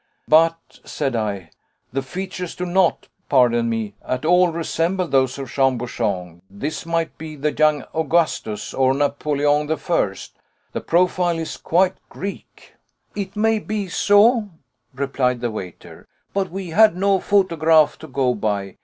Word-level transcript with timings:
"But," 0.27 0.79
said 0.83 1.15
I, 1.15 1.51
"the 1.93 2.01
features 2.01 2.55
do 2.55 2.65
not 2.65 3.07
pardon 3.29 3.69
me 3.69 3.93
at 4.03 4.25
all 4.25 4.47
resemble 4.51 5.07
those 5.07 5.37
of 5.37 5.51
Jean 5.51 5.77
Bouchon. 5.77 6.41
This 6.49 6.87
might 6.87 7.15
be 7.19 7.35
the 7.35 7.51
young 7.51 7.83
Augustus, 7.93 8.73
or 8.73 8.95
Napoleon 8.95 9.71
I. 9.71 10.15
The 10.71 10.81
profile 10.81 11.37
is 11.37 11.55
quite 11.55 11.97
Greek." 12.09 12.73
"It 13.13 13.35
may 13.35 13.59
be 13.59 13.89
so," 13.89 14.49
replied 14.95 15.39
the 15.39 15.51
waiter. 15.51 16.07
"But 16.33 16.49
we 16.49 16.69
had 16.71 16.97
no 16.97 17.19
photograph 17.19 17.99
to 17.99 18.07
go 18.07 18.33
by. 18.33 18.77